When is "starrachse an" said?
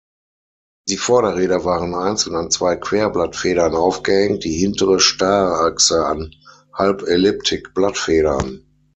4.99-6.33